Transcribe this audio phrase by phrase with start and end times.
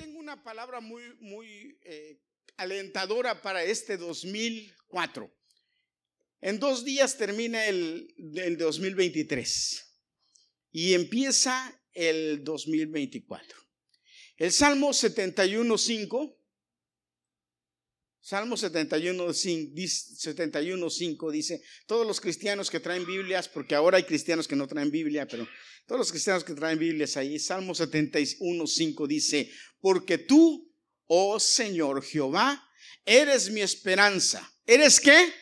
[0.00, 2.18] tengo una palabra muy, muy eh,
[2.56, 5.30] alentadora para este 2004.
[6.40, 9.84] En dos días termina el, el 2023
[10.72, 13.58] y empieza el 2024.
[14.38, 16.34] El Salmo 71.5,
[18.22, 24.68] Salmo 71.5 dice, todos los cristianos que traen Biblias, porque ahora hay cristianos que no
[24.68, 25.48] traen Biblia, pero
[25.86, 29.50] todos los cristianos que traen Biblias ahí, Salmo 71.5 dice,
[29.80, 30.70] porque tú,
[31.06, 32.62] oh Señor Jehová,
[33.06, 34.46] eres mi esperanza.
[34.66, 35.32] ¿Eres qué?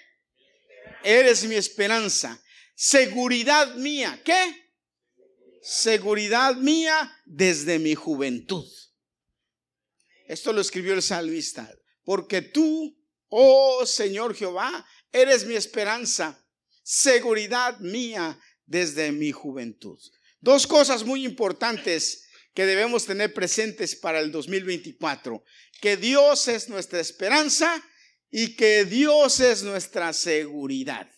[1.02, 2.40] Eres mi esperanza.
[2.74, 4.22] Seguridad mía.
[4.24, 4.70] ¿Qué?
[5.62, 8.66] Seguridad mía desde mi juventud.
[10.26, 11.72] Esto lo escribió el salmista.
[12.08, 12.98] Porque tú,
[13.28, 16.42] oh Señor Jehová, eres mi esperanza,
[16.82, 19.98] seguridad mía desde mi juventud.
[20.40, 25.44] Dos cosas muy importantes que debemos tener presentes para el 2024.
[25.82, 27.84] Que Dios es nuestra esperanza
[28.30, 31.10] y que Dios es nuestra seguridad.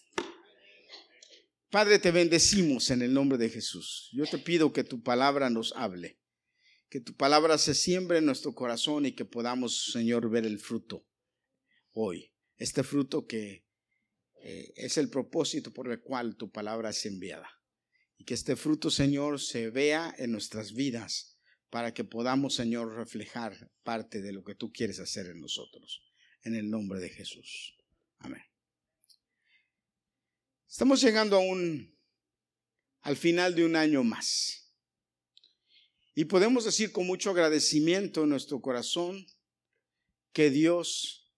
[1.70, 4.10] Padre, te bendecimos en el nombre de Jesús.
[4.12, 6.19] Yo te pido que tu palabra nos hable,
[6.90, 11.06] que tu palabra se siembre en nuestro corazón y que podamos, Señor, ver el fruto
[11.92, 12.34] hoy.
[12.56, 13.64] Este fruto que
[14.42, 17.48] eh, es el propósito por el cual tu palabra es enviada.
[18.18, 21.38] Y que este fruto, Señor, se vea en nuestras vidas
[21.70, 26.02] para que podamos, Señor, reflejar parte de lo que tú quieres hacer en nosotros.
[26.42, 27.78] En el nombre de Jesús.
[28.18, 28.42] Amén.
[30.68, 31.96] Estamos llegando a un,
[33.02, 34.69] al final de un año más.
[36.14, 39.26] Y podemos decir con mucho agradecimiento en nuestro corazón
[40.32, 41.32] que Dios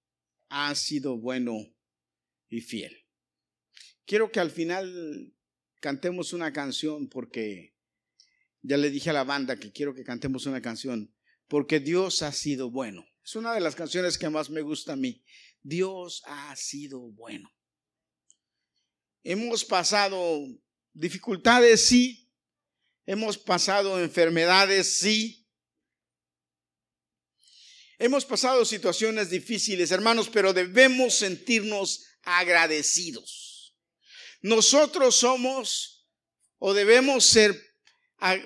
[0.48, 1.58] ha sido bueno
[2.48, 3.06] y fiel.
[4.04, 5.34] Quiero que al final
[5.80, 7.74] cantemos una canción porque
[8.62, 11.14] ya le dije a la banda que quiero que cantemos una canción
[11.48, 13.04] porque Dios ha sido bueno.
[13.24, 15.24] Es una de las canciones que más me gusta a mí.
[15.62, 17.50] Dios ha sido bueno.
[19.22, 20.46] Hemos pasado
[20.92, 22.31] dificultades, sí.
[23.06, 25.48] Hemos pasado enfermedades, sí.
[27.98, 33.76] Hemos pasado situaciones difíciles, hermanos, pero debemos sentirnos agradecidos.
[34.40, 36.08] Nosotros somos
[36.58, 37.60] o debemos ser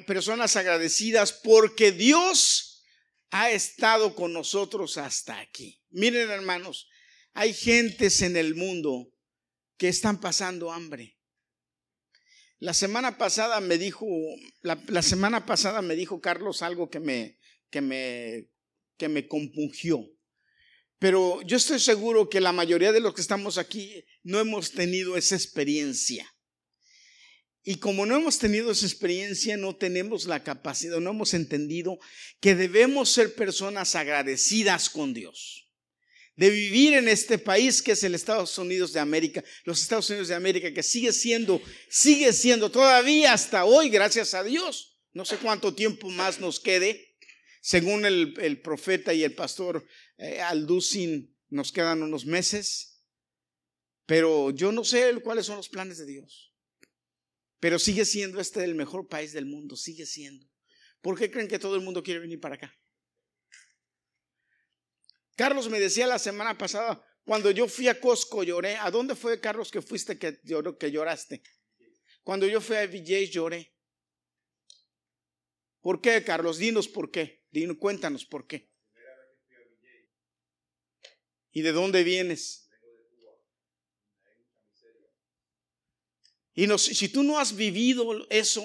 [0.07, 2.83] personas agradecidas porque Dios
[3.31, 5.83] ha estado con nosotros hasta aquí.
[5.91, 6.89] Miren hermanos,
[7.35, 9.13] hay gentes en el mundo
[9.77, 11.16] que están pasando hambre.
[12.59, 14.07] La semana pasada me dijo,
[14.63, 17.39] la, semana pasada me dijo Carlos algo que me,
[17.71, 18.49] que me,
[18.97, 20.09] que me compungió.
[20.99, 25.19] Pero yo estoy seguro que la mayoría de los que estamos aquí no hemos tenido
[25.19, 26.27] esa experiencia.
[27.63, 31.99] Y como no hemos tenido esa experiencia, no tenemos la capacidad, no hemos entendido
[32.41, 35.66] que debemos ser personas agradecidas con Dios.
[36.37, 40.29] De vivir en este país que es el Estados Unidos de América, los Estados Unidos
[40.29, 44.99] de América, que sigue siendo, sigue siendo todavía hasta hoy, gracias a Dios.
[45.13, 47.17] No sé cuánto tiempo más nos quede.
[47.63, 49.87] Según el, profeta y el pastor
[50.19, 53.03] eh, Alducin, nos quedan unos meses.
[54.05, 56.55] Pero yo no sé cuáles son los planes de Dios.
[57.61, 60.47] Pero sigue siendo este el mejor país del mundo, sigue siendo.
[61.01, 62.79] ¿Por qué creen que todo el mundo quiere venir para acá?
[65.37, 68.77] Carlos me decía la semana pasada, cuando yo fui a Costco lloré.
[68.77, 71.43] ¿A dónde fue, Carlos, que fuiste que, lloró, que lloraste?
[72.23, 73.75] Cuando yo fui a VJ lloré.
[75.81, 76.59] ¿Por qué, Carlos?
[76.59, 77.45] Dinos por qué.
[77.51, 78.71] Dinos, cuéntanos por qué.
[81.53, 82.69] ¿Y de dónde vienes?
[86.55, 88.65] Y si tú no has vivido eso,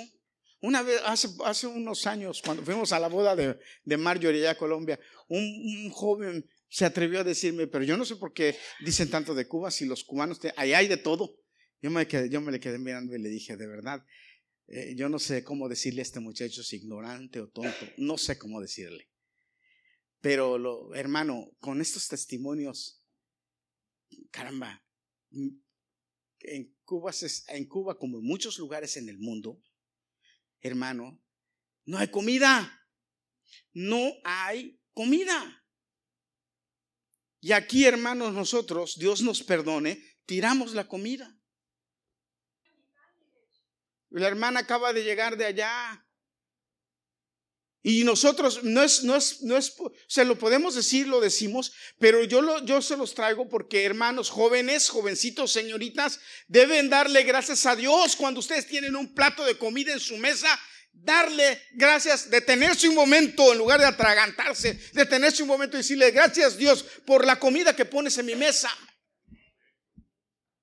[0.62, 5.00] una vez, hace, unos años, cuando fuimos a la boda de, de Marjorie a Colombia,
[5.28, 9.46] un, joven se atrevió a decirme, pero yo no sé por qué dicen tanto de
[9.46, 11.38] Cuba si los cubanos, ahí hay de todo.
[11.82, 14.06] Yo me, quedé, yo me le quedé mirando y le dije, de verdad,
[14.68, 18.38] eh, yo no sé cómo decirle a este muchacho si ignorante o tonto, no sé
[18.38, 19.10] cómo decirle.
[20.22, 23.04] Pero, hermano, con estos testimonios,
[24.30, 24.82] caramba,
[25.32, 27.12] en Cuba,
[27.50, 29.62] en Cuba, como en muchos lugares en el mundo,
[30.62, 31.22] hermano,
[31.84, 32.88] no hay comida.
[33.74, 35.61] No hay comida.
[37.42, 41.36] Y aquí, hermanos, nosotros, Dios nos perdone, tiramos la comida.
[44.10, 46.06] La hermana acaba de llegar de allá
[47.84, 49.76] y nosotros, no es, no es, no es,
[50.08, 54.30] se lo podemos decir, lo decimos, pero yo, lo, yo se los traigo porque hermanos
[54.30, 59.94] jóvenes, jovencitos, señoritas, deben darle gracias a Dios cuando ustedes tienen un plato de comida
[59.94, 60.48] en su mesa
[60.92, 66.58] darle gracias, detenerse un momento en lugar de atragantarse, detenerse un momento y decirle gracias
[66.58, 68.70] Dios por la comida que pones en mi mesa.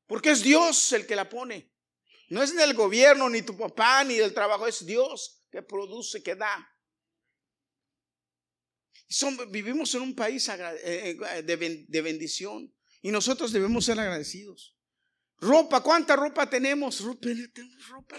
[0.07, 1.71] Porque es Dios el que la pone.
[2.31, 6.35] No es del gobierno, ni tu papá, ni del trabajo, es Dios que produce, que
[6.35, 6.69] da.
[9.49, 14.79] vivimos en un país eh, eh, de bendición y nosotros debemos ser agradecidos.
[15.41, 17.03] Ropa, ¿cuánta ropa tenemos?
[17.21, 18.17] Tenemos ropa.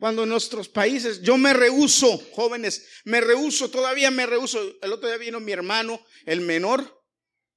[0.00, 4.58] Cuando en nuestros países, yo me rehuso, jóvenes, me rehuso, todavía me rehuso.
[4.80, 7.04] El otro día vino mi hermano, el menor,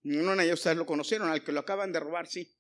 [0.04, 2.54] no, ya ustedes lo conocieron, al que lo acaban de robar, sí.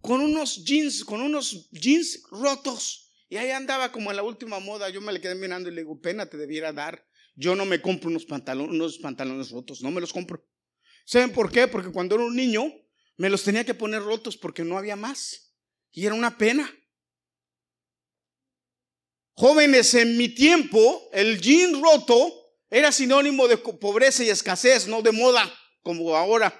[0.00, 3.12] Con unos jeans, con unos jeans rotos.
[3.28, 4.88] Y ahí andaba como en la última moda.
[4.88, 7.04] Yo me le quedé mirando y le digo, pena te debiera dar.
[7.34, 10.46] Yo no me compro unos pantalones, unos pantalones rotos, no me los compro.
[11.04, 11.66] ¿Saben por qué?
[11.66, 12.72] Porque cuando era un niño
[13.16, 15.56] me los tenía que poner rotos porque no había más.
[15.90, 16.72] Y era una pena.
[19.34, 25.12] Jóvenes, en mi tiempo, el jean roto era sinónimo de pobreza y escasez, no de
[25.12, 25.52] moda,
[25.82, 26.58] como ahora.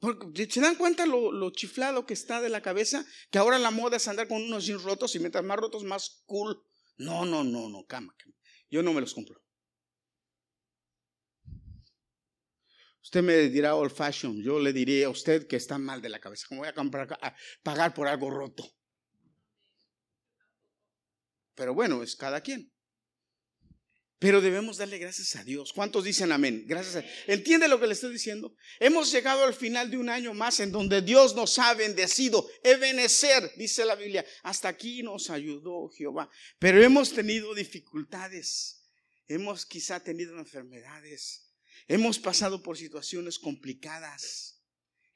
[0.00, 3.04] ¿Se dan cuenta lo, chiflado que está de la cabeza?
[3.30, 6.22] Que ahora la moda es andar con unos jeans rotos y mientras más rotos, más
[6.26, 6.62] cool.
[6.98, 8.14] No, no, no, no, cama.
[8.70, 9.42] Yo no me los compro.
[13.02, 14.42] Usted me dirá old fashion.
[14.42, 16.46] Yo le diré a usted que está mal de la cabeza.
[16.48, 18.77] ¿Cómo voy a, comprar, a pagar por algo roto?
[21.58, 22.72] Pero bueno, es cada quien.
[24.20, 25.72] Pero debemos darle gracias a Dios.
[25.72, 26.64] ¿Cuántos dicen amén?
[26.66, 28.54] Gracias a ¿Entiende lo que le estoy diciendo?
[28.78, 32.48] Hemos llegado al final de un año más en donde Dios nos ha bendecido.
[32.62, 34.24] Ebenecer, dice la Biblia.
[34.44, 36.30] Hasta aquí nos ayudó Jehová.
[36.60, 38.84] Pero hemos tenido dificultades.
[39.26, 41.52] Hemos quizá tenido enfermedades.
[41.88, 44.62] Hemos pasado por situaciones complicadas.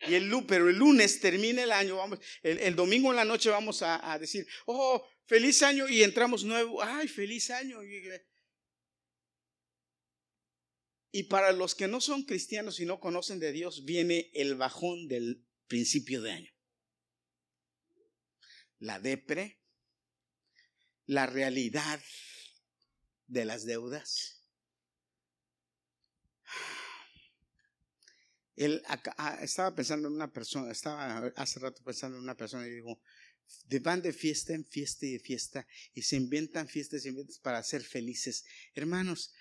[0.08, 3.82] Y el, pero el lunes termina el año, vamos, el, domingo en la noche vamos
[3.82, 7.80] a, a decir, oh, feliz año y entramos nuevo, ay, feliz año.
[11.10, 15.08] Y para los que no son cristianos y no conocen de Dios, viene el bajón
[15.08, 16.52] del principio de año.
[18.78, 19.60] La depre,
[21.06, 22.00] la realidad
[23.26, 24.42] de las deudas.
[28.56, 32.70] Él ah, estaba pensando en una persona, estaba hace rato pensando en una persona y
[32.70, 33.00] digo,
[33.80, 37.62] van de fiesta en fiesta y de fiesta y se inventan fiestas y inventan para
[37.62, 38.44] ser felices.
[38.74, 39.32] Hermanos,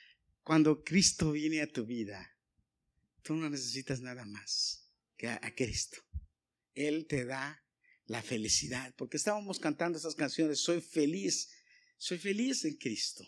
[0.43, 2.35] cuando Cristo viene a tu vida,
[3.21, 5.97] tú no necesitas nada más que a, Cristo.
[6.73, 7.63] Él te da
[8.05, 11.49] la felicidad, porque estábamos cantando esas canciones, soy feliz,
[11.97, 13.23] soy feliz en Cristo.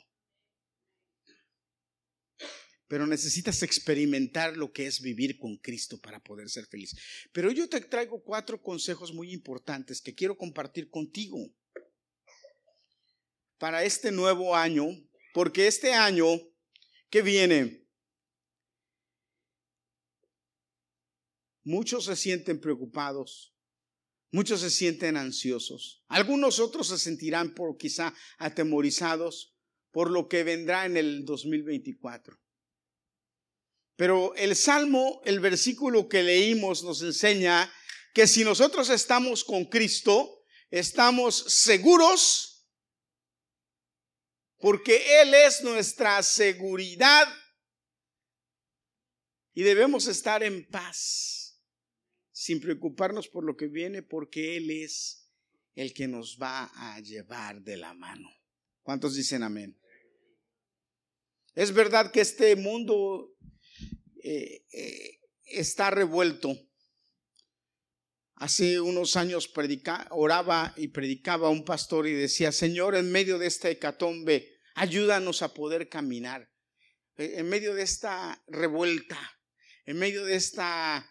[2.88, 6.96] Pero necesitas experimentar lo que es vivir con Cristo para poder ser feliz.
[7.32, 11.54] Pero yo te traigo cuatro consejos muy importantes que quiero compartir contigo
[13.58, 14.88] para este nuevo año,
[15.34, 16.28] porque este año
[17.10, 17.88] que viene,
[21.64, 23.56] muchos se sienten preocupados,
[24.32, 29.56] muchos se sienten ansiosos, algunos otros se sentirán por quizá atemorizados
[29.92, 32.43] por lo que vendrá en el 2024.
[33.96, 37.72] Pero el Salmo, el versículo que leímos nos enseña
[38.14, 42.54] que si nosotros estamos con Cristo, estamos seguros
[44.58, 47.28] porque Él es nuestra seguridad
[49.54, 51.62] y debemos estar en paz
[52.32, 55.30] sin preocuparnos por lo que viene porque Él es
[55.76, 58.30] el que nos va a llevar de la mano.
[58.82, 59.80] ¿Cuántos dicen amén?
[61.56, 63.33] Es verdad que este mundo
[64.24, 66.58] eh, eh, está revuelto.
[68.36, 69.52] Hace unos años
[70.12, 75.54] oraba y predicaba un pastor y decía, Señor, en medio de esta hecatombe, ayúdanos a
[75.54, 76.50] poder caminar.
[77.18, 79.20] Eh, en medio de esta revuelta,
[79.86, 81.10] en medio de esta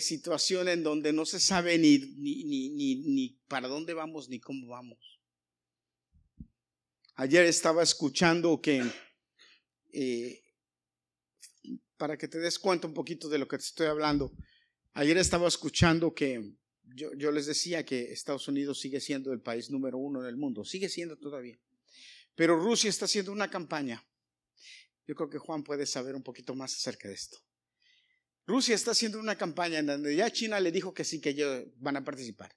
[0.00, 4.66] situación en donde no se sabe ni, ni, ni, ni, para dónde vamos ni cómo
[4.66, 4.98] vamos.
[7.14, 8.82] Ayer estaba escuchando que
[12.02, 14.32] para que te des cuenta un poquito de lo que te estoy hablando.
[14.94, 19.98] Ayer estaba escuchando que yo, les decía que Estados Unidos sigue siendo el país número
[19.98, 21.60] uno en el mundo, sigue siendo todavía.
[22.34, 24.04] Pero Rusia está haciendo una campaña.
[25.06, 27.38] Yo creo que Juan puede saber un poquito más acerca de esto.
[28.48, 31.66] Rusia está haciendo una campaña en donde ya China le dijo que sí, que ellos
[31.76, 32.52] van a participar.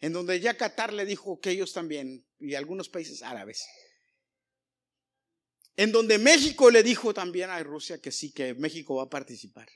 [0.00, 3.64] En donde ya Qatar le dijo que ellos también, y algunos países árabes
[5.76, 9.68] en donde México le dijo también a Rusia que sí, que México va a participar.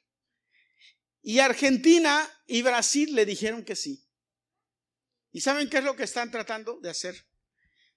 [1.23, 4.07] Y Argentina y Brasil le dijeron que sí.
[5.33, 7.27] ¿Y saben qué es lo que están tratando de hacer?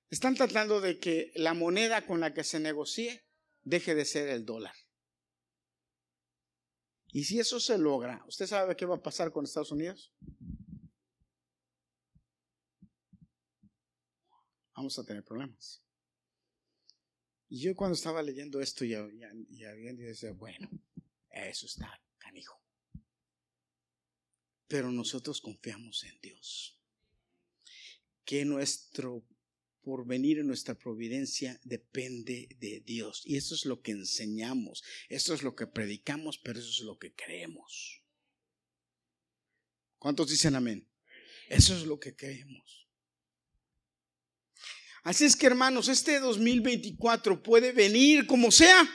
[0.09, 3.25] Están tratando de que la moneda con la que se negocie
[3.63, 4.73] deje de ser el dólar.
[7.11, 10.13] Y si eso se logra, ¿usted sabe qué va a pasar con Estados Unidos?
[14.75, 15.81] Vamos a tener problemas.
[17.49, 20.69] Y yo cuando estaba leyendo esto ya, ya, ya decía, bueno,
[21.31, 22.61] eso está canijo.
[24.67, 26.77] Pero nosotros confiamos en Dios.
[28.25, 29.25] Que nuestro
[29.87, 33.21] porvenir en nuestra providencia depende de Dios.
[33.25, 36.99] Y eso es lo que enseñamos, eso es lo que predicamos, pero eso es lo
[36.99, 38.03] que creemos.
[39.97, 40.85] ¿Cuántos dicen amén?
[41.47, 42.76] Eso es lo que creemos.
[45.07, 48.85] Así es que hermanos, este 2024 puede venir como sea,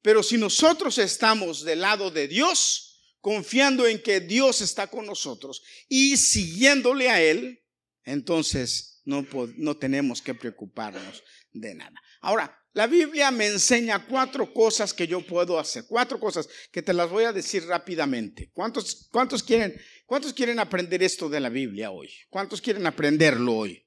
[0.00, 5.64] pero si nosotros estamos del lado de Dios, confiando en que Dios está con nosotros
[5.88, 7.60] y siguiéndole a Él,
[8.04, 12.00] entonces no, no tenemos que preocuparnos de nada.
[12.20, 16.92] Ahora, la Biblia me enseña cuatro cosas que yo puedo hacer, cuatro cosas que te
[16.92, 18.52] las voy a decir rápidamente.
[18.52, 22.14] ¿Cuántos, cuántos, quieren, cuántos quieren aprender esto de la Biblia hoy?
[22.30, 23.85] ¿Cuántos quieren aprenderlo hoy?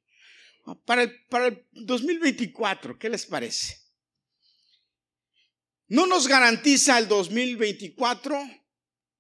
[0.85, 3.77] Para el, para el 2024, ¿qué les parece?
[5.87, 8.39] No nos garantiza el 2024,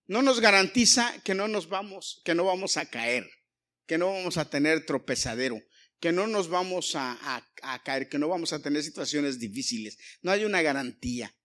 [0.07, 3.27] no nos garantiza que no nos vamos, que no vamos a caer,
[3.87, 5.59] que no vamos a tener tropezadero,
[5.99, 7.17] que no nos vamos a,
[7.63, 9.97] a caer, que no vamos a tener situaciones difíciles.
[10.21, 11.35] No hay una garantía.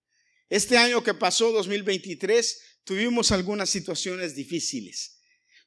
[0.49, 5.19] Este año que pasó, 2023, tuvimos algunas situaciones difíciles.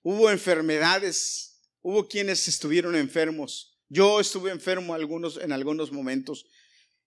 [0.03, 6.47] Hubo enfermedades, hubo quienes estuvieron enfermos, yo estuve enfermo en algunos momentos.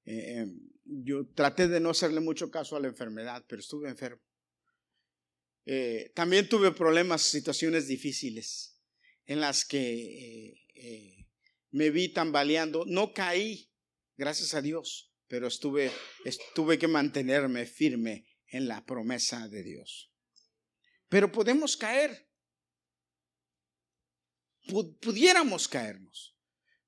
[0.06, 4.22] Eh, em, yo traté de no hacerle mucho caso a la enfermedad, pero estuve enfermo.
[5.66, 8.82] Eh, también tuve problemas, situaciones difíciles
[9.26, 11.28] en las que eh,
[11.70, 12.84] me vi tambaleando.
[12.88, 13.72] No caí,
[14.18, 15.92] gracias a Dios, pero estuve,
[16.56, 20.12] tuve que mantenerme firme en la promesa de Dios.
[21.08, 22.28] Pero podemos caer.
[25.00, 26.31] Pudiéramos caernos.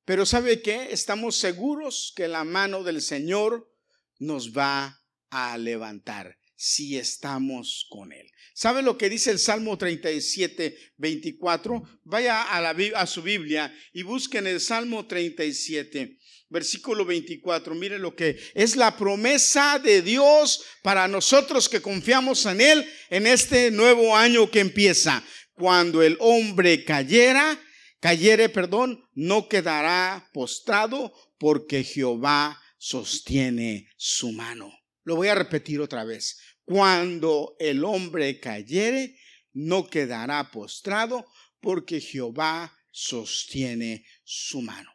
[0.05, 0.89] Pero ¿sabe qué?
[0.91, 3.71] Estamos seguros que la mano del Señor
[4.19, 8.29] nos va a levantar si estamos con Él.
[8.53, 11.83] ¿Sabe lo que dice el Salmo 37, 24?
[12.03, 16.19] Vaya a, la, a su Biblia y busquen el Salmo 37,
[16.49, 17.73] versículo 24.
[17.73, 23.25] Mire lo que es la promesa de Dios para nosotros que confiamos en Él en
[23.25, 25.23] este nuevo año que empieza.
[25.53, 27.59] Cuando el hombre cayera,
[28.03, 34.73] cayere, perdón, no quedará postrado porque Jehová sostiene su mano.
[35.05, 36.37] Lo voy a repetir otra vez.
[36.65, 39.17] Cuando el hombre cayere,
[39.53, 41.25] no quedará postrado
[41.61, 44.91] porque Jehová sostiene su mano.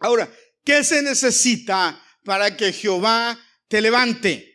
[0.00, 0.28] Ahora,
[0.64, 4.51] ¿qué se necesita para que Jehová te levante?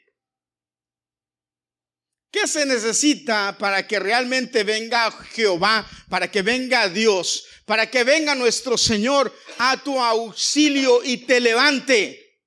[2.40, 8.36] ¿Qué se necesita para que realmente venga Jehová, para que venga Dios, para que venga
[8.36, 12.44] nuestro Señor a tu auxilio y te levante?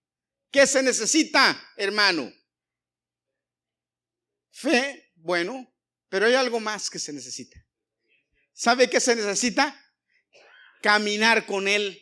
[0.53, 2.33] ¿Qué se necesita, hermano?
[4.53, 5.75] Fe, bueno,
[6.09, 7.59] pero hay algo más que se necesita.
[8.53, 9.77] ¿Sabe qué se necesita?
[10.83, 12.01] Caminar con Él.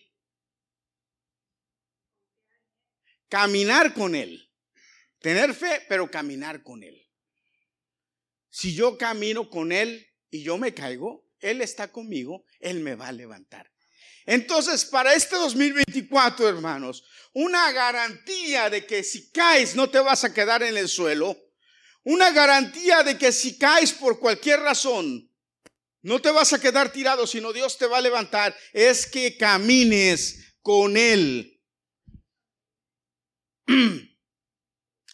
[3.30, 4.52] Caminar con Él.
[5.21, 7.07] Tener fe, pero caminar con Él.
[8.50, 13.09] Si yo camino con Él y yo me caigo, Él está conmigo, Él me va
[13.09, 13.71] a levantar.
[14.26, 20.35] Entonces, para este 2024, hermanos, una garantía de que si caes no te vas a
[20.35, 21.37] quedar en el suelo,
[22.05, 25.31] una garantía de que si caes por cualquier razón,
[26.02, 30.55] no te vas a quedar tirado, sino Dios te va a levantar, es que camines
[30.62, 31.61] con Él.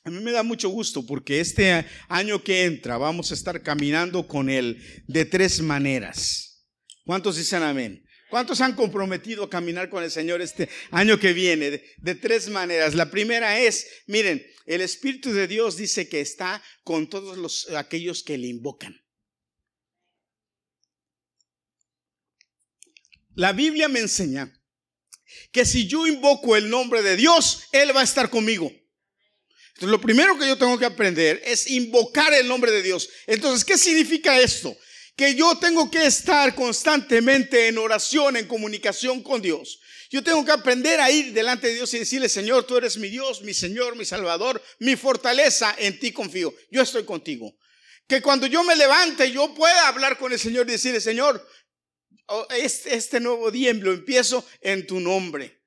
[0.06, 4.28] A mí me da mucho gusto porque este año que entra vamos a estar caminando
[4.28, 6.66] con Él de tres maneras.
[7.06, 8.04] ¿Cuántos dicen amén?
[8.28, 11.82] ¿Cuántos han comprometido a caminar con el Señor este año que viene?
[11.96, 12.94] De, tres maneras.
[12.94, 18.23] La primera es, miren, el Espíritu de Dios dice que está con todos los, aquellos
[18.23, 18.94] que le invocan.
[23.34, 24.52] La Biblia me enseña
[25.50, 28.70] que si yo invoco el nombre de Dios, Él va a estar conmigo.
[29.75, 33.09] Entonces, lo primero que yo tengo que aprender es invocar el nombre de Dios.
[33.26, 34.76] Entonces, ¿qué significa esto?
[35.16, 39.81] Que yo tengo que estar constantemente en oración, en comunicación con Dios.
[40.11, 43.09] Yo tengo que aprender a ir delante de Dios y decirle, Señor, tú eres mi
[43.09, 46.54] Dios, mi Señor, mi Salvador, mi fortaleza, en ti confío.
[46.71, 47.57] Yo estoy contigo.
[48.07, 51.45] Que cuando yo me levante, yo pueda hablar con el Señor y decirle, Señor,
[52.26, 55.63] oh, este, este nuevo día lo empiezo en tu nombre.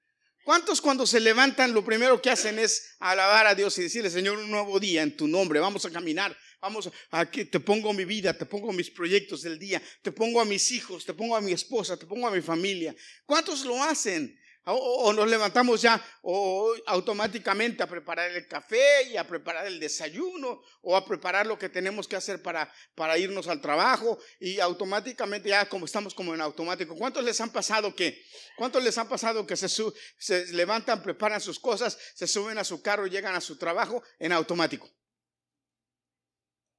[0.47, 4.37] ¿Cuántos cuando se levantan lo primero que hacen es alabar a Dios y decirle, Señor,
[4.37, 8.05] un nuevo día en tu nombre, vamos a caminar, vamos a que te pongo mi
[8.05, 11.41] vida, te pongo mis proyectos del día, te pongo a mis hijos, te pongo a
[11.41, 12.95] mi esposa, te pongo a mi familia?
[13.25, 14.39] ¿Cuántos lo hacen?
[14.69, 20.61] O, nos levantamos ya o automáticamente a preparar el café y a preparar el desayuno
[20.81, 25.49] o a preparar lo que tenemos que hacer para, para irnos al trabajo y automáticamente
[25.49, 26.97] ya como estamos como en automático.
[26.97, 28.21] ¿Cuántos les han pasado que,
[28.57, 32.81] cuántos les han pasado que se, se levantan, preparan sus cosas, se suben a su
[32.81, 34.89] carro y llegan a su trabajo en automático?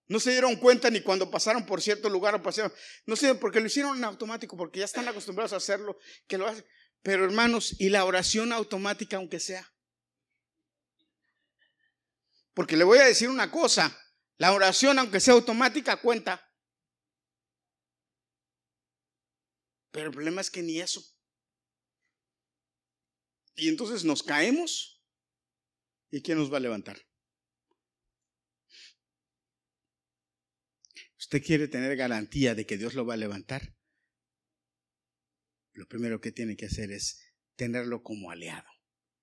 [0.09, 2.73] No se dieron cuenta ni cuando pasaron por cierto lugar o pasaron.
[3.07, 6.47] No sé, porque lo hicieron en automático, porque ya están acostumbrados a hacerlo, que lo
[6.47, 6.64] hacen.
[7.08, 9.66] Pero hermanos, ¿y la oración automática aunque sea?
[12.52, 13.98] Porque le voy a decir una cosa,
[14.36, 16.46] la oración aunque sea automática cuenta.
[19.90, 21.02] Pero el problema es que ni eso.
[23.56, 25.02] Y entonces nos caemos.
[26.10, 26.98] ¿Y quién nos va a levantar?
[31.16, 33.77] ¿Usted quiere tener garantía de que Dios lo va a levantar?
[35.78, 37.23] Lo primero que tiene que hacer es
[37.54, 38.68] tenerlo como aliado.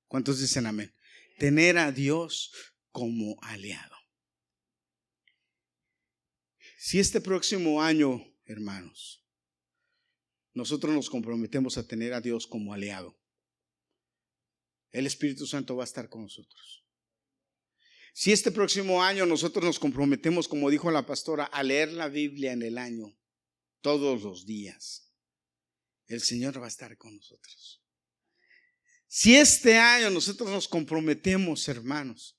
[0.07, 0.95] ¿Cuántos dicen amén?
[1.37, 2.53] Tener a Dios
[2.91, 3.95] como aliado.
[6.77, 9.27] Si este próximo año, hermanos,
[10.53, 13.19] nosotros nos comprometemos a tener a Dios como aliado,
[14.91, 16.85] el Espíritu Santo va a estar con nosotros.
[18.13, 22.53] Si este próximo año nosotros nos comprometemos, como dijo la pastora, a leer la Biblia
[22.53, 23.13] en el año,
[23.81, 25.04] todos los días,
[26.07, 27.81] el Señor va a estar con nosotros.
[29.07, 32.37] Si este año nosotros nos comprometemos, hermanos,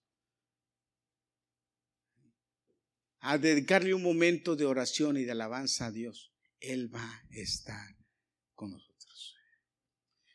[3.21, 7.97] a dedicarle un momento de oración y de alabanza a Dios, Él va a estar
[8.55, 9.35] con nosotros.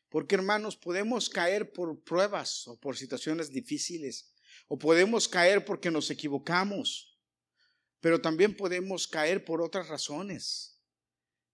[0.09, 4.33] Porque, hermanos, podemos caer por pruebas o por situaciones difíciles,
[4.67, 7.17] o podemos caer porque nos equivocamos,
[8.01, 10.70] pero también podemos caer por otras razones.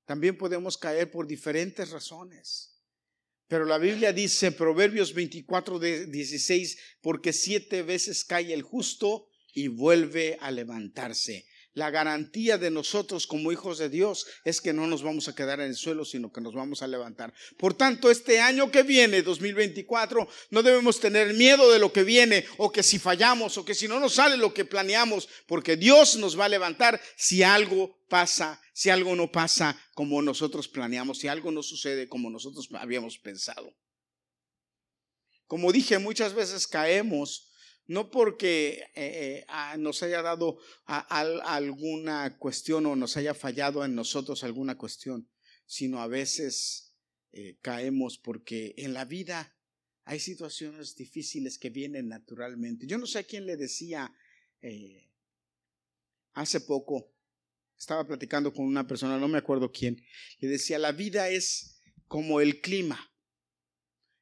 [0.07, 2.81] También podemos caer por diferentes razones.
[3.47, 10.37] Pero la Biblia dice, Proverbios 24, 16, porque siete veces cae el justo y vuelve
[10.39, 11.45] a levantarse.
[11.77, 15.59] La garantía de nosotros como hijos de Dios es que no nos vamos a quedar
[15.59, 17.31] en el suelo, sino que nos vamos a levantar.
[17.55, 22.47] Por tanto, este año que viene, 2024, no debemos tener miedo de lo que viene
[22.57, 26.15] o que si fallamos o que si no nos sale lo que planeamos, porque Dios
[26.15, 31.27] nos va a levantar si algo pasa, si algo no pasa como nosotros planeamos, si
[31.27, 33.71] algo no sucede como nosotros habíamos pensado.
[35.45, 37.46] Como dije, muchas veces caemos
[37.87, 43.95] no porque eh, eh, ah, nos haya dado alguna cuestión o nos haya fallado en
[43.95, 45.29] nosotros alguna cuestión,
[45.65, 46.93] sino a veces
[47.31, 49.55] eh, caemos porque en la vida
[50.03, 52.87] hay situaciones difíciles que vienen naturalmente.
[52.87, 54.13] Yo no sé a quién le decía
[56.33, 57.13] hace poco,
[57.77, 60.03] estaba platicando con una persona, no me acuerdo quién,
[60.39, 63.13] le decía, la vida es como el clima.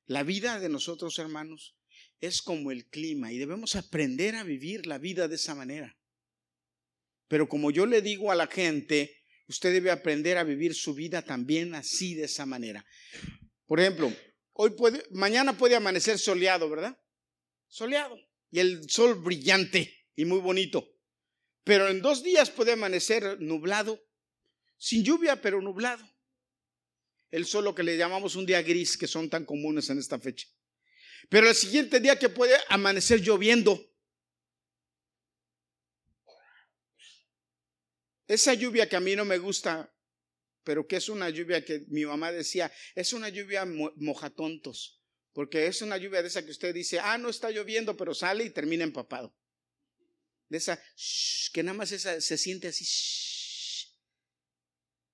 [0.08, 1.76] La vida de nosotros, hermanos,
[2.22, 5.98] es como el clima y debemos aprender a vivir la vida de esa manera.
[7.28, 11.22] Pero como yo le digo a la gente, usted debe aprender a vivir su vida
[11.22, 12.86] también así de esa manera.
[13.66, 14.14] Por ejemplo,
[14.54, 16.98] hoy puede, mañana puede amanecer soleado, ¿verdad?
[17.68, 18.18] Soleado.
[18.52, 20.88] Y el sol brillante y muy bonito.
[21.64, 24.00] Pero en dos días puede amanecer nublado,
[24.78, 26.08] sin lluvia, pero nublado.
[27.32, 30.20] El sol lo que le llamamos un día gris, que son tan comunes en esta
[30.20, 30.48] fecha.
[31.30, 33.80] Pero el siguiente día que puede amanecer lloviendo.
[38.28, 39.94] Esa lluvia que a mí no me gusta,
[40.64, 45.00] pero que es una lluvia que mi mamá decía, es una lluvia mojatontos,
[45.32, 48.44] porque es una lluvia de esa que usted dice, ah, no está lloviendo, pero sale
[48.44, 49.38] y termina empapado.
[50.50, 50.82] De esa,
[51.54, 52.86] que nada más se siente así.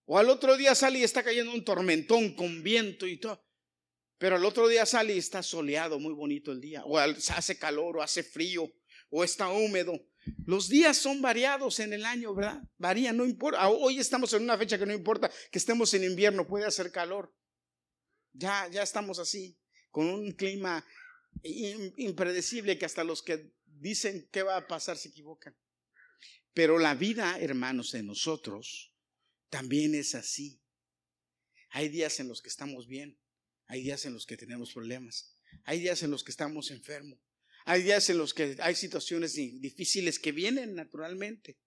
[0.05, 3.45] O al otro día sale y está cayendo un tormentón con viento y todo.
[4.21, 6.83] Pero el otro día sale y está soleado, muy bonito el día.
[6.85, 8.71] O hace calor, o hace frío,
[9.09, 9.99] o está húmedo.
[10.45, 12.61] Los días son variados en el año, ¿verdad?
[12.77, 13.67] Varían, no importa.
[13.67, 17.35] Hoy estamos en una fecha que no importa que estemos en invierno, puede hacer calor.
[18.33, 19.57] Ya, ya estamos así,
[19.89, 20.85] con un clima
[21.41, 25.57] impredecible que hasta los que dicen qué va a pasar se equivocan.
[26.53, 28.93] Pero la vida, hermanos, de nosotros
[29.49, 30.61] también es así.
[31.71, 33.17] Hay días en los que estamos bien,
[33.71, 35.33] hay días en los que tenemos problemas.
[35.63, 37.17] Hay días en los que estamos enfermos.
[37.63, 41.57] Hay días en los que hay situaciones difíciles que vienen naturalmente.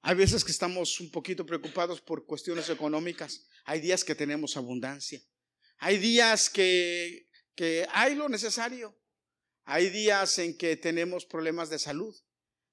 [0.00, 3.48] Hay veces que estamos un poquito preocupados por cuestiones económicas.
[3.66, 5.20] Hay días que tenemos abundancia.
[5.76, 8.98] Hay días que que hay lo necesario.
[9.64, 12.16] Hay días en que tenemos problemas de salud.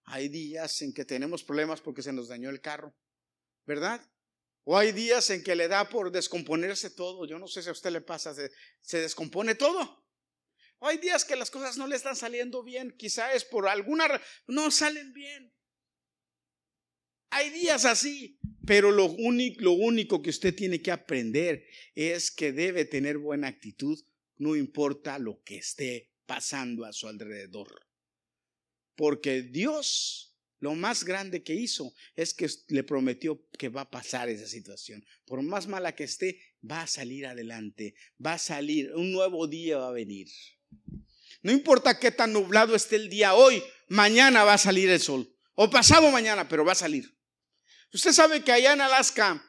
[0.05, 2.95] Hay días en que tenemos problemas porque se nos dañó el carro,
[3.65, 3.99] ¿verdad?
[4.69, 7.25] O hay días en que le da por descomponerse todo.
[7.25, 10.05] Yo no sé si a usted le pasa, se, descompone todo.
[10.79, 12.93] O hay días que las cosas no le están saliendo bien.
[12.97, 14.09] Quizá es por alguna
[14.45, 15.53] no salen bien.
[17.29, 23.19] Hay días así, pero lo único que usted tiene que aprender es que debe tener
[23.19, 23.97] buena actitud,
[24.35, 27.87] no importa lo que esté pasando a su alrededor.
[28.97, 30.26] Porque Dios,
[30.59, 35.05] lo más grande que hizo es que le prometió que va a pasar esa situación.
[35.25, 37.93] Por más mala que esté, va a salir adelante,
[38.23, 40.27] va a salir, un nuevo día va a venir.
[41.43, 45.31] No importa qué tan nublado esté el día hoy, mañana va a salir el sol.
[45.53, 47.15] O pasado mañana, pero va a salir.
[47.93, 49.43] Usted sabe que allá en Alaska,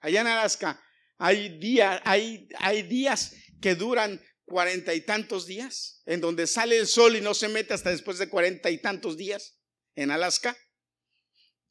[0.00, 0.82] allá en Alaska,
[1.18, 6.86] hay, días, hay, hay días que duran cuarenta y tantos días, en donde sale el
[6.86, 9.58] sol y no se mete hasta después de cuarenta y tantos días
[9.96, 10.56] en Alaska.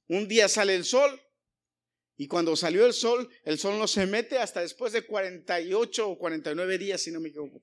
[0.07, 1.21] Un día sale el sol
[2.15, 6.17] y cuando salió el sol, el sol no se mete hasta después de 48 o
[6.17, 7.61] 49 días, si no me equivoco.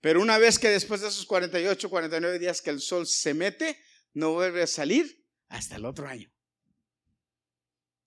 [0.00, 3.34] Pero una vez que después de esos 48 o 49 días que el sol se
[3.34, 3.78] mete,
[4.12, 6.30] no vuelve a salir hasta el otro año.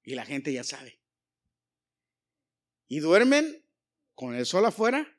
[0.04, 1.02] Y la gente ya sabe.
[2.88, 3.66] Y duermen
[4.14, 5.15] con el sol afuera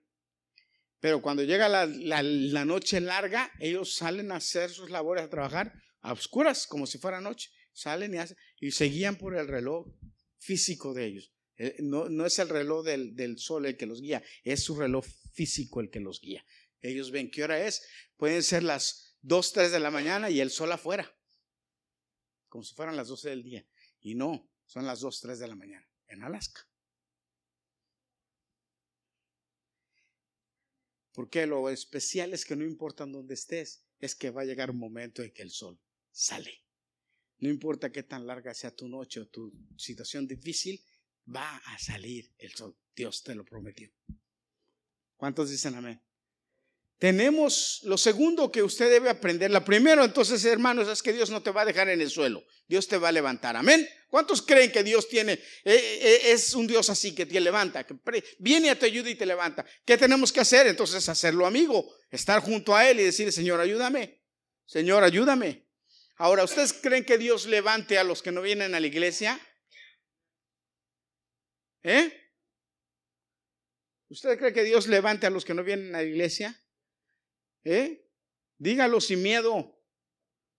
[1.07, 6.13] pero cuando llega la, noche larga, ellos salen a hacer sus labores, a trabajar a
[6.13, 7.49] oscuras, como si fuera noche.
[7.73, 9.87] Salen y, hacen, y por el reloj
[10.37, 11.33] físico de ellos.
[11.59, 14.75] Eh, no, no es el reloj del, del, sol el que los guía, es su
[14.75, 16.45] reloj físico el que los guía.
[16.81, 17.87] Ellos ven qué hora es.
[18.17, 21.17] Pueden ser las 2, 3 de la mañana y el sol afuera,
[22.49, 23.65] como si fueran las 12 del día.
[24.01, 26.69] Y no, son las 2, 3 de la mañana en Alaska.
[31.17, 34.79] Porque lo especial es que no importa dónde estés, es que va a llegar un
[34.79, 36.63] momento en que el sol sale.
[37.39, 40.79] No importa qué tan larga sea tu noche o tu situación difícil,
[41.35, 42.77] va a salir el sol.
[42.95, 43.91] Dios te lo prometió.
[45.17, 46.06] ¿Cuántos dicen amén?
[46.99, 49.51] Tenemos lo segundo que usted debe aprender.
[49.51, 52.43] La primero, entonces, hermanos, es que Dios no te va a dejar en el suelo.
[52.67, 53.55] Dios te va a levantar.
[53.55, 53.87] Amén.
[54.09, 57.95] ¿Cuántos creen que Dios tiene, eh, eh, es un Dios así que te levanta, que
[58.39, 59.67] viene a tu ayuda y te levanta?
[59.85, 60.67] ¿Qué tenemos que hacer?
[60.67, 64.23] Entonces, hacerlo amigo, estar junto a Él y decirle, Señor, ayúdame.
[64.65, 65.67] Señor, ayúdame.
[66.17, 69.39] Ahora, ¿ustedes creen que Dios levante a los que no vienen a la iglesia?
[71.83, 72.11] ¿Eh?
[74.09, 76.59] ¿Usted cree que Dios levante a los que no vienen a la iglesia?
[77.67, 78.09] ¿Eh?
[78.59, 79.77] Dígalo sin miedo.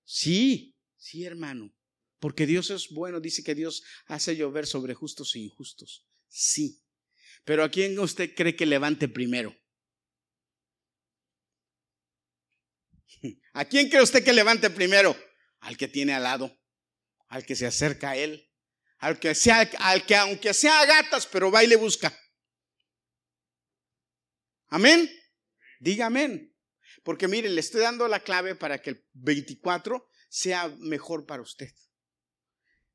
[0.04, 1.74] Sí, sí, hermano.
[2.20, 3.22] Porque Dios es bueno.
[3.22, 6.06] Dice que Dios hace llover sobre justos e injustos.
[6.28, 6.84] Sí.
[7.46, 9.56] Pero ¿a quién usted cree que levante primero?
[13.54, 15.16] ¿A quién cree usted que levante primero?
[15.62, 16.60] Al que tiene al lado,
[17.28, 18.52] al que se acerca a él,
[18.98, 22.16] al que sea, al que aunque sea gatas, pero va y le busca.
[24.68, 25.10] Amén.
[25.80, 26.57] Diga amén.
[27.08, 31.74] Porque mire, le estoy dando la clave para que el 24 sea mejor para usted.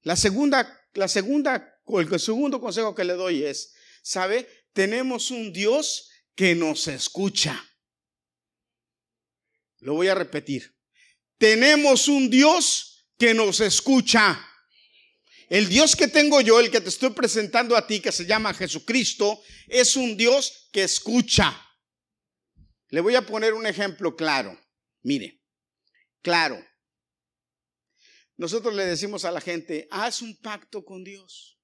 [0.03, 3.73] La segunda, la segunda, el segundo consejo que le doy es,
[4.03, 4.47] ¿sabe?
[4.75, 7.59] Tenemos un Dios que nos escucha.
[9.79, 10.77] Lo voy a repetir.
[11.39, 14.47] Tenemos un Dios que nos escucha.
[15.49, 18.53] El Dios que tengo yo, el que te estoy presentando a ti, que se llama
[18.53, 21.59] Jesucristo, es un Dios que escucha.
[22.93, 24.55] Le voy a poner un ejemplo claro.
[25.01, 25.41] Mire,
[26.21, 26.63] claro.
[28.37, 31.59] Nosotros le decimos a la gente, haz un pacto con Dios.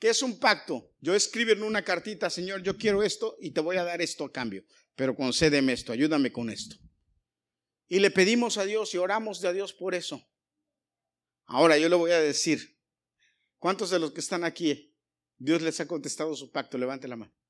[0.00, 0.90] ¿Qué es un pacto?
[0.98, 4.24] Yo escribo en una cartita, Señor, yo quiero esto y te voy a dar esto
[4.24, 4.64] a cambio,
[4.96, 6.76] pero concédeme esto, ayúdame con esto.
[7.86, 10.28] Y le pedimos a Dios y oramos a Dios por eso.
[11.46, 12.80] Ahora yo le voy a decir,
[13.58, 14.92] ¿cuántos de los que están aquí
[15.38, 16.78] Dios les ha contestado su pacto?
[16.78, 17.43] Levante la mano.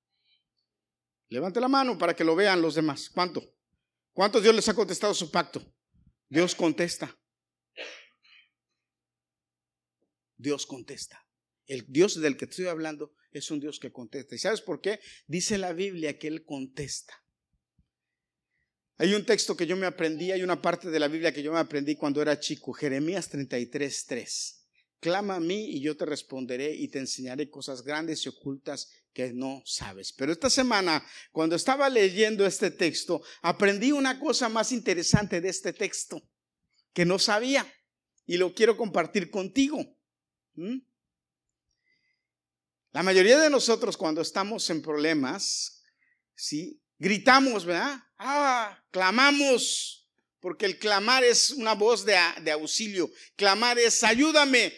[1.28, 3.10] Levante la mano para que lo vean los demás.
[3.10, 3.42] ¿Cuánto?
[4.12, 5.62] ¿Cuántos Dios les ha contestado su pacto?
[6.28, 7.18] Dios contesta.
[10.36, 11.26] Dios contesta.
[11.66, 14.34] El Dios del que estoy hablando es un Dios que contesta.
[14.34, 15.00] ¿Y sabes por qué?
[15.26, 17.14] Dice la Biblia que Él contesta.
[18.96, 21.52] Hay un texto que yo me aprendí, hay una parte de la Biblia que yo
[21.52, 24.63] me aprendí cuando era chico, Jeremías 33, 3.
[25.04, 29.34] Clama a mí y yo te responderé y te enseñaré cosas grandes y ocultas que
[29.34, 30.14] no sabes.
[30.14, 35.74] Pero esta semana, cuando estaba leyendo este texto, aprendí una cosa más interesante de este
[35.74, 36.26] texto
[36.94, 37.70] que no sabía
[38.24, 39.94] y lo quiero compartir contigo.
[40.54, 40.78] ¿Mm?
[42.92, 45.82] La mayoría de nosotros cuando estamos en problemas,
[46.34, 46.80] ¿sí?
[46.98, 48.00] Gritamos, ¿verdad?
[48.16, 50.08] Ah, clamamos,
[50.40, 53.10] porque el clamar es una voz de, de auxilio.
[53.36, 54.72] Clamar es ayúdame.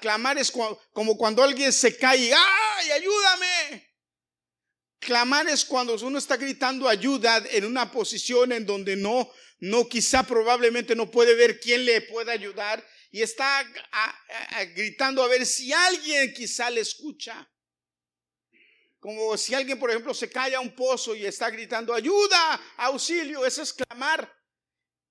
[0.00, 3.88] Clamar es como cuando alguien se cae, ¡ay, ayúdame!
[4.98, 10.22] Clamar es cuando uno está gritando ayuda en una posición en donde no, no, quizá
[10.22, 13.64] probablemente no puede ver quién le puede ayudar y está
[14.74, 17.48] gritando a ver si alguien quizá le escucha.
[19.00, 23.46] Como si alguien, por ejemplo, se cae a un pozo y está gritando, ayuda, auxilio,
[23.46, 24.34] eso es clamar.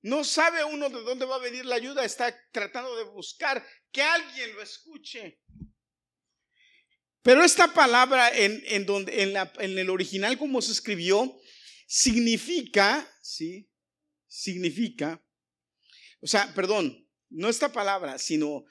[0.01, 3.65] No sabe uno de dónde va a venir la ayuda, está tratando de buscar
[3.97, 5.41] que alguien lo escuche.
[7.23, 11.35] Pero esta palabra en, en donde, en, la, en el original como se escribió,
[11.87, 13.67] significa, ¿sí?
[14.27, 15.25] Significa,
[16.21, 18.65] o sea, perdón, no esta palabra, sino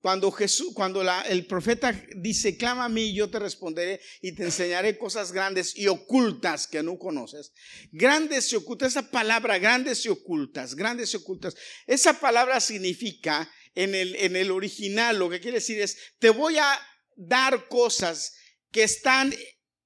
[0.00, 4.98] cuando Jesús, cuando el profeta dice, clama a mí, yo te responderé y te enseñaré
[4.98, 7.54] cosas grandes y ocultas que no conoces.
[7.90, 13.94] Grandes y ocultas, esa palabra, grandes y ocultas, grandes y ocultas, esa palabra significa en
[13.94, 16.78] el, en el original, lo que quiere decir es, te voy a
[17.16, 18.34] dar cosas
[18.70, 19.34] que están,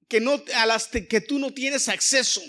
[0.08, 2.42] que no, a las que tú no tienes acceso.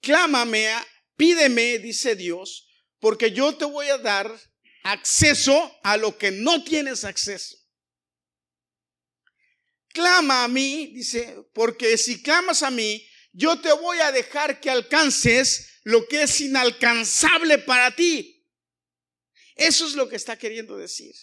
[0.00, 0.68] Clámame,
[1.16, 4.32] pídeme, dice Dios, porque yo te voy a dar
[4.82, 7.56] acceso a lo que no tienes acceso.
[9.88, 14.70] Clama a mí, dice, porque si clamas a mí, yo te voy a dejar que
[14.70, 18.46] alcances lo que es inalcanzable para ti.
[19.54, 21.14] Eso es lo que está queriendo decir.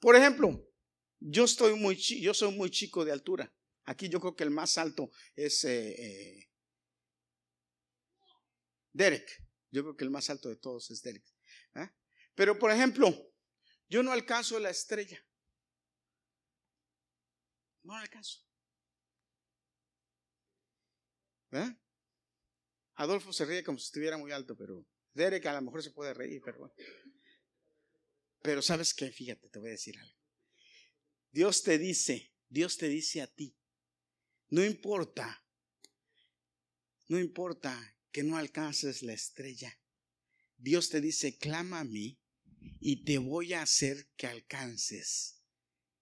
[0.00, 0.66] Por ejemplo,
[1.20, 3.52] yo estoy muy yo soy muy chico de altura.
[3.84, 6.50] Aquí yo creo que el más alto es eh, eh,
[8.92, 9.48] Derek.
[9.70, 11.24] Yo creo que el más alto de todos es Derek.
[11.74, 11.94] ¿ah?
[12.34, 13.08] Pero, por ejemplo,
[13.88, 15.24] yo no alcanzo la estrella.
[17.82, 18.40] No alcanzo.
[21.52, 21.76] ¿Eh?
[22.98, 24.84] Adolfo se ríe como si estuviera muy alto, pero
[25.14, 26.42] Derek a lo mejor se puede reír,
[28.42, 30.18] pero sabes qué, fíjate, te voy a decir algo.
[31.30, 33.56] Dios te dice, Dios te dice a ti,
[34.50, 35.44] no importa,
[37.06, 39.78] no importa que no alcances la estrella.
[40.56, 42.18] Dios te dice, clama a mí
[42.80, 45.40] y te voy a hacer que alcances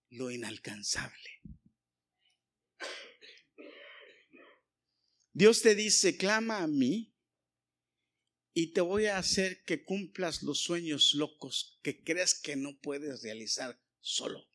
[0.08, 1.42] lo inalcanzable.
[5.36, 7.14] Dios te dice, clama a mí
[8.54, 13.20] y te voy a hacer que cumplas los sueños locos que crees que no puedes
[13.20, 14.48] realizar solo.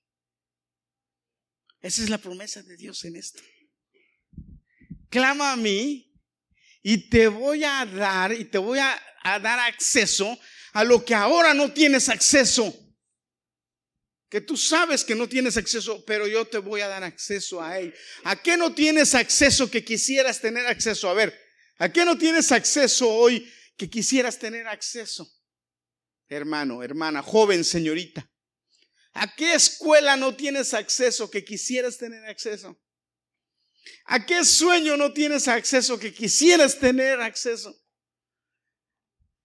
[1.81, 3.43] Esa es la promesa de Dios en esto.
[5.11, 6.19] Clama a mí
[6.81, 10.35] y te voy a dar y te voy a, dar acceso
[10.73, 12.80] a lo que ahora no tienes acceso.
[14.31, 17.77] Que tú sabes que no tienes acceso, pero yo te voy a dar acceso a
[17.77, 17.93] él.
[18.23, 21.09] ¿A qué no tienes acceso que quisieras tener acceso?
[21.09, 21.37] A ver,
[21.79, 25.29] ¿a qué no tienes acceso hoy que quisieras tener acceso?
[26.29, 28.31] Hermano, hermana, joven, señorita.
[29.11, 32.81] ¿A qué escuela no tienes acceso que quisieras tener acceso?
[34.05, 37.77] ¿A qué sueño no tienes acceso que quisieras tener acceso?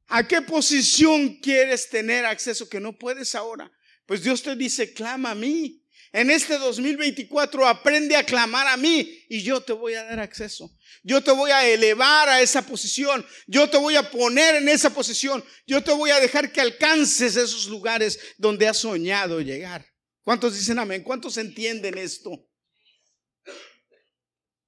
[0.07, 3.69] ¿A qué posición quieres tener acceso que no puedes ahora?
[4.07, 5.83] Pues Dios te dice, clama a mí.
[6.13, 10.75] En este 2024 aprende a clamar a mí y yo te voy a dar acceso.
[11.03, 13.27] Yo te voy a elevar a esa posición.
[13.47, 15.45] Yo te voy a poner en esa posición.
[15.67, 19.85] Yo te voy a dejar que alcances esos lugares donde has soñado llegar.
[20.23, 21.03] ¿Cuántos dicen amén?
[21.03, 22.49] ¿Cuántos entienden esto?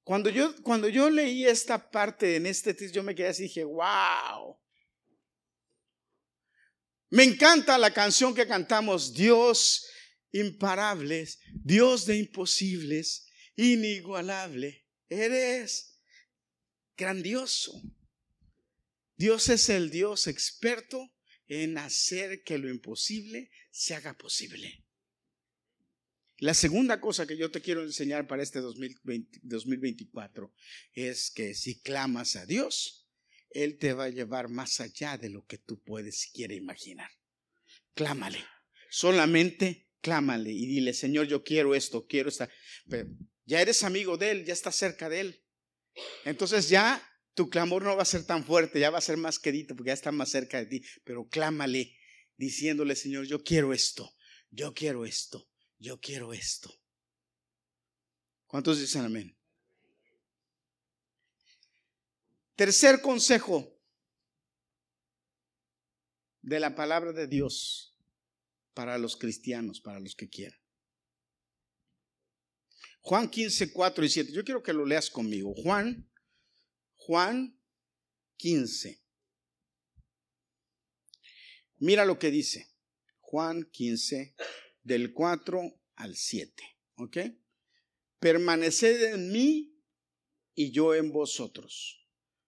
[0.04, 3.48] Cuando yo, cuando yo leí esta parte en este texto, yo me quedé así y
[3.48, 4.58] dije, wow.
[7.10, 9.86] Me encanta la canción que cantamos, Dios
[10.32, 14.84] imparables, Dios de imposibles, inigualable.
[15.08, 16.00] Eres
[16.96, 17.82] grandioso.
[19.16, 21.12] Dios es el Dios experto
[21.48, 24.84] en hacer que lo imposible se haga posible.
[26.40, 30.54] La segunda cosa que yo te quiero enseñar para este 2024
[30.92, 33.07] es que si clamas a Dios,
[33.50, 37.10] Él te va a llevar más allá de lo que tú puedes siquiera imaginar.
[37.94, 38.44] Clámale,
[38.90, 42.48] solamente clámale y dile, Señor, yo quiero esto, quiero esta.
[43.44, 45.44] ya eres amigo de Él, ya estás cerca de Él.
[46.24, 47.02] Entonces ya
[47.34, 49.88] tu clamor no va a ser tan fuerte, ya va a ser más quedito porque
[49.88, 51.96] ya está más cerca de ti, pero clámale
[52.36, 54.14] diciéndole, Señor, yo quiero esto,
[54.50, 56.70] yo quiero esto yo quiero esto.
[58.46, 59.37] ¿Cuántos dicen amén?
[62.58, 63.80] Tercer consejo
[66.42, 67.84] de la palabra de Dios.
[68.74, 70.58] para los cristianos, para los que quieran.
[73.00, 74.32] Juan 15, 4 y 7.
[74.32, 75.52] Yo quiero que lo leas conmigo.
[75.54, 76.08] Juan,
[76.94, 77.60] Juan
[78.36, 79.02] 15.
[81.78, 82.72] Mira lo que dice.
[83.18, 84.36] Juan 15,
[84.84, 85.60] del 4
[85.96, 86.62] al 7.
[86.98, 87.16] ¿Ok?
[88.20, 89.76] Permaneced en mí
[90.54, 91.97] y yo en vosotros.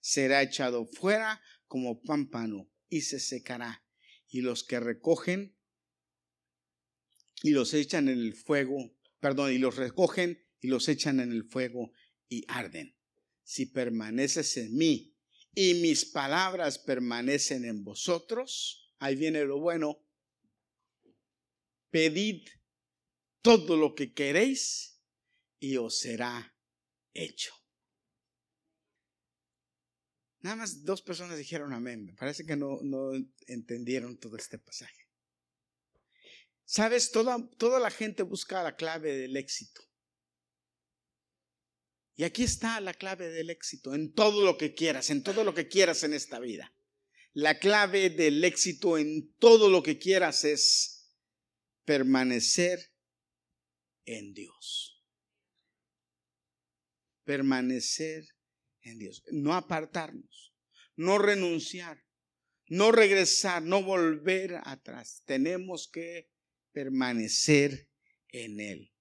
[0.00, 3.84] será echado fuera como pámpano y se secará.
[4.28, 5.56] Y los que recogen
[7.42, 11.44] y los echan en el fuego, perdón, y los recogen y los echan en el
[11.44, 11.92] fuego
[12.28, 12.96] y arden.
[13.42, 15.16] Si permaneces en mí
[15.54, 20.04] y mis palabras permanecen en vosotros, ahí viene lo bueno,
[21.90, 22.46] pedid
[23.40, 25.00] todo lo que queréis
[25.58, 26.54] y os será
[27.14, 27.54] hecho.
[30.40, 32.04] Nada más dos personas dijeron amén.
[32.04, 33.12] Me parece que no, no
[33.46, 35.08] entendieron todo este pasaje.
[36.64, 39.82] Sabes, toda, toda la gente busca la clave del éxito.
[42.14, 45.54] Y aquí está la clave del éxito, en todo lo que quieras, en todo lo
[45.54, 46.74] que quieras en esta vida.
[47.32, 51.14] La clave del éxito en todo lo que quieras es
[51.84, 52.92] permanecer
[54.04, 54.98] en Dios
[57.28, 58.26] permanecer
[58.88, 60.54] en Dios, no apartarnos,
[60.96, 62.04] no renunciar,
[62.66, 65.22] no regresar, no volver atrás.
[65.24, 66.30] Tenemos que
[66.72, 67.88] permanecer
[68.28, 68.92] en Él.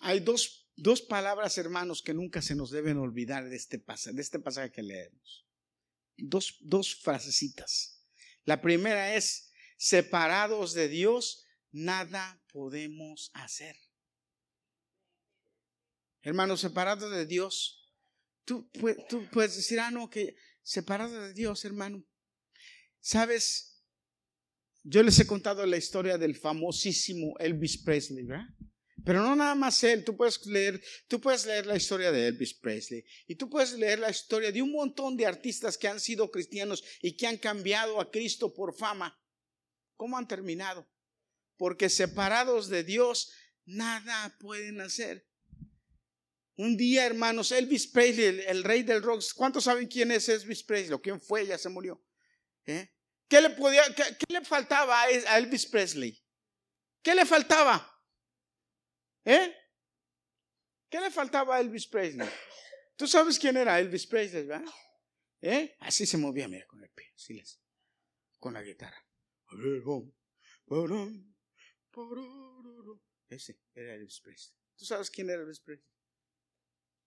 [0.00, 4.22] Hay dos, dos palabras, hermanos, que nunca se nos deben olvidar de este pasaje, de
[4.22, 5.46] este pasaje que leemos.
[6.16, 8.02] Dos, dos frasecitas.
[8.44, 13.76] La primera es, separados de Dios, nada podemos hacer.
[16.22, 17.90] Hermano, separado de Dios,
[18.44, 18.70] tú,
[19.32, 22.04] puedes decir, ah, no, que separado de Dios, hermano.
[23.00, 23.82] Sabes,
[24.82, 28.46] yo les he contado la historia del famosísimo Elvis Presley, ¿verdad?
[29.04, 32.54] Pero no nada más él, tú puedes leer, tú puedes leer la historia de Elvis
[32.54, 36.30] Presley y tú puedes leer la historia de un montón de artistas que han sido
[36.30, 39.18] cristianos y que han cambiado a Cristo por fama.
[39.96, 40.86] ¿Cómo han terminado?
[41.56, 43.32] Porque separados de Dios,
[43.64, 45.29] nada pueden hacer.
[46.60, 50.92] Un día, hermanos, Elvis Presley, el, rey del rock, ¿cuántos saben quién es Elvis Presley
[50.92, 51.46] o quién fue?
[51.46, 52.04] Ya se murió.
[52.66, 52.86] ¿Eh?
[53.26, 56.22] ¿Qué, le podía, qué, le faltaba a Elvis Presley?
[57.02, 57.90] ¿Qué le faltaba?
[59.24, 59.56] ¿Eh?
[60.90, 62.28] ¿Qué le faltaba a Elvis Presley?
[62.94, 64.70] Tú sabes quién era Elvis Presley, ¿verdad?
[65.40, 65.74] ¿Eh?
[65.80, 67.58] Así se movía, mira, con el pie, así les,
[68.38, 69.02] con la guitarra.
[73.30, 74.54] Ese era Elvis Presley.
[74.76, 75.89] ¿Tú sabes quién era Elvis Presley?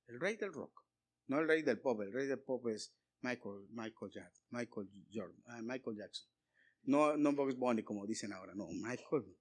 [0.07, 0.83] El rey del rock.
[1.27, 2.01] No el rey del pop.
[2.01, 6.29] El rey del pop es Michael, Michael, Jackson, Michael, Jordan, ah, Michael Jackson.
[6.83, 8.53] No, no Box Bunny como dicen ahora.
[8.53, 9.37] No, Michael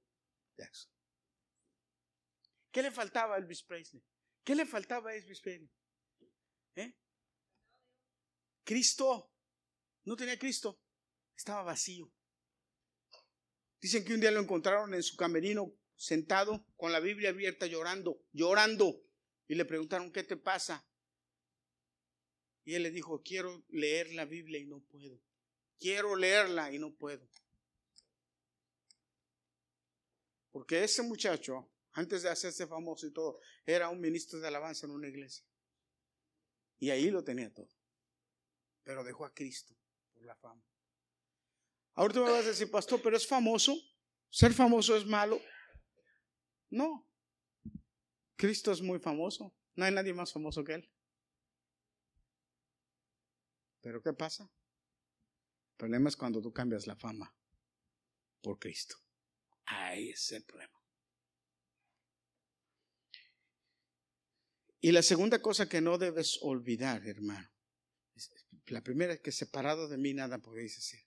[0.57, 0.93] Jackson.
[2.71, 4.03] ¿Qué le faltaba a Elvis Presley?
[4.45, 5.71] ¿Qué le faltaba a Elvis Presley?
[6.77, 6.97] ¿Eh?
[8.65, 9.33] Cristo.
[10.05, 10.81] No tenía Cristo.
[11.37, 12.13] Estaba vacío.
[13.81, 18.23] Dicen que un día lo encontraron en su camerino sentado con la Biblia abierta llorando,
[18.33, 19.03] llorando.
[19.53, 20.83] Y le preguntaron, ¿qué te pasa?
[22.65, 25.21] Y él le dijo, quiero leer la Biblia y no puedo.
[25.79, 27.29] Quiero leerla y no puedo.
[30.51, 34.93] Porque ese muchacho, antes de hacerse famoso y todo, era un ministro de alabanza en
[34.93, 35.45] una iglesia.
[36.79, 37.69] Y ahí lo tenía todo.
[38.85, 39.77] Pero dejó a Cristo
[40.15, 40.65] por la fama.
[41.93, 43.77] Ahora tú me vas a decir, pastor, pero es famoso.
[44.31, 45.39] ¿Ser famoso es malo?
[46.71, 47.07] No.
[48.43, 49.55] Cristo es muy famoso.
[49.77, 50.91] No hay nadie más famoso que Él.
[53.81, 54.43] Pero ¿qué pasa?
[54.43, 57.33] El problema es cuando tú cambias la fama
[58.41, 58.97] por Cristo.
[59.67, 60.77] Ahí es el problema.
[64.81, 67.49] Y la segunda cosa que no debes olvidar, hermano,
[68.67, 71.07] la primera es que separado de mí nada podéis hacer.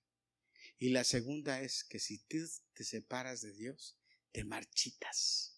[0.78, 2.38] Y la segunda es que si tú
[2.72, 4.00] te separas de Dios,
[4.32, 5.55] te marchitas.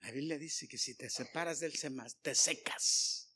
[0.00, 3.34] La Biblia dice que si te separas del semas, te secas.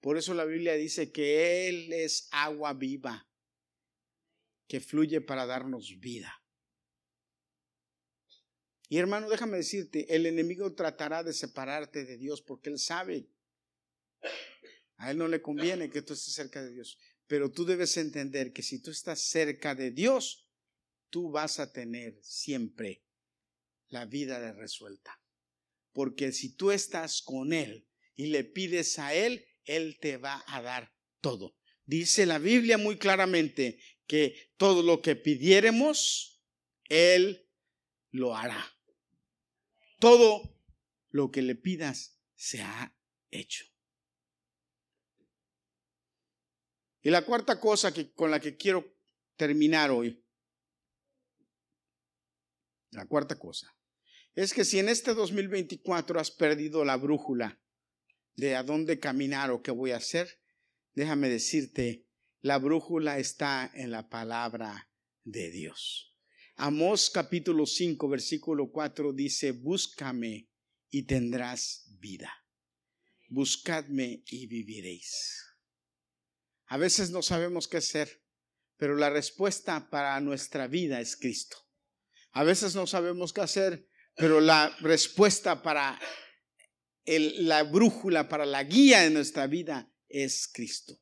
[0.00, 3.28] Por eso la Biblia dice que Él es agua viva.
[4.68, 6.42] que fluye para darnos vida.
[8.88, 13.28] Y hermano, déjame decirte, el enemigo tratará de separarte de Dios porque él sabe.
[14.96, 16.98] A él no le conviene que tú estés cerca de Dios.
[17.26, 20.46] Pero tú debes entender que si tú estás cerca de Dios,
[21.10, 23.02] tú vas a tener siempre
[23.92, 25.20] la vida de resuelta.
[25.92, 30.62] Porque si tú estás con Él y le pides a Él, Él te va a
[30.62, 31.56] dar todo.
[31.84, 36.42] Dice la Biblia muy claramente que todo lo que pidiéremos,
[36.88, 37.48] Él
[38.10, 38.72] lo hará
[40.02, 40.58] todo
[41.10, 42.92] lo que le pidas se ha
[43.30, 43.64] hecho.
[47.02, 48.96] Y la cuarta cosa que, con la que quiero
[49.36, 50.26] terminar hoy,
[52.90, 53.72] la cuarta cosa,
[54.34, 57.60] es que si en este 2024 has perdido la brújula
[58.34, 60.40] de a dónde caminar o qué voy a hacer,
[60.94, 62.06] déjame decirte,
[62.40, 64.90] la brújula está en la palabra
[65.24, 66.16] de Dios.
[66.56, 70.50] Amós capítulo 5, versículo 4 dice, búscame
[70.90, 72.32] y tendrás vida.
[73.28, 75.42] Buscadme y viviréis.
[76.66, 78.22] A veces no sabemos qué hacer,
[78.76, 81.56] pero la respuesta para nuestra vida es Cristo.
[82.32, 85.98] A veces no sabemos qué hacer, pero la respuesta para
[87.04, 90.98] la brújula, para la guía de nuestra vida es Cristo.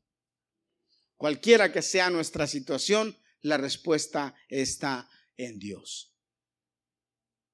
[1.16, 6.14] Cualquiera que sea nuestra situación, la respuesta está en Dios.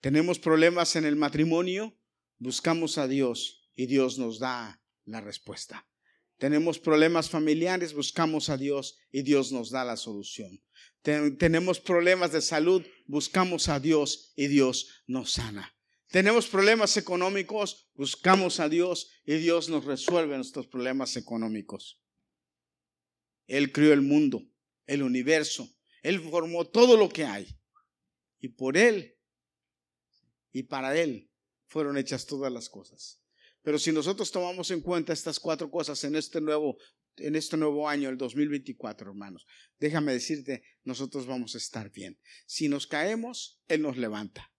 [0.01, 1.99] Tenemos problemas en el matrimonio,
[2.39, 5.89] buscamos a Dios y Dios nos da la respuesta.
[6.39, 10.63] Tenemos problemas familiares, buscamos a Dios y Dios nos da la solución.
[11.39, 15.73] Tenemos problemas de salud, buscamos a Dios y Dios nos sana.
[16.09, 22.01] Tenemos problemas económicos, buscamos a Dios y Dios nos resuelve nuestros problemas económicos.
[23.47, 24.43] Él creó el mundo,
[24.87, 25.69] el universo,
[26.03, 27.57] Él formó todo lo que hay
[28.41, 29.17] y por Él
[30.53, 31.31] y para Él
[31.67, 33.23] fueron hechas todas las cosas.
[33.63, 36.79] Pero si nosotros tomamos en cuenta estas cuatro cosas en este nuevo,
[37.19, 39.47] en este nuevo año, el 2024, hermanos,
[39.79, 42.19] déjame decirte, nosotros vamos a estar bien.
[42.47, 44.53] Si nos caemos, Él nos levanta.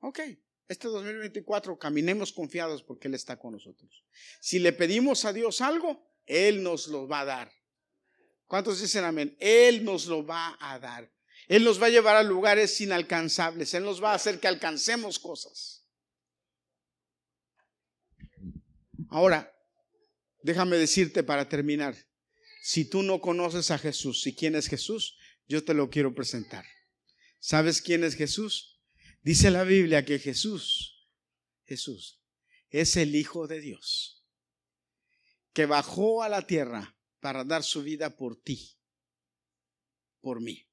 [0.00, 0.20] Ok,
[0.68, 4.04] este 2024 caminemos confiados porque Él está con nosotros.
[4.40, 7.52] Si le pedimos a Dios algo, Él nos lo va a dar.
[8.46, 9.36] ¿Cuántos dicen amén?
[9.40, 11.12] Él nos lo va a dar.
[11.48, 13.72] Él nos va a llevar a lugares inalcanzables.
[13.74, 15.86] Él nos va a hacer que alcancemos cosas.
[19.10, 19.57] Ahora,
[20.42, 21.96] déjame decirte para terminar,
[22.62, 25.16] si tú no conoces a Jesús y quién es Jesús,
[25.46, 26.64] yo te lo quiero presentar.
[27.38, 28.80] ¿Sabes quién es Jesús?
[29.22, 31.08] Dice la Biblia que Jesús,
[31.64, 32.22] Jesús,
[32.70, 34.26] es el Hijo de Dios,
[35.52, 38.76] que bajó a la tierra para dar su vida por ti,
[40.20, 40.68] por mí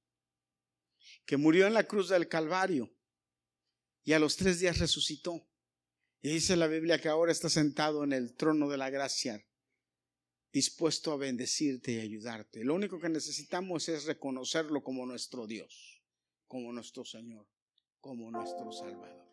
[1.25, 2.93] que murió en la cruz del Calvario
[4.03, 5.47] y a los tres días resucitó.
[6.21, 9.45] Y dice la Biblia que ahora está sentado en el trono de la gracia,
[10.55, 12.63] dispuesto a bendecirte y ayudarte.
[12.63, 16.01] Lo único que necesitamos es reconocerlo como nuestro Dios,
[16.47, 17.45] como nuestro Señor,
[17.99, 19.24] como nuestro Salvador.